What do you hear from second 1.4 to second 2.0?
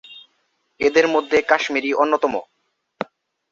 Kashmiri